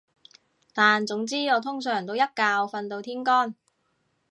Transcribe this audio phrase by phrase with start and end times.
[0.73, 2.25] 但總之我通常都一覺
[2.65, 3.53] 瞓到天光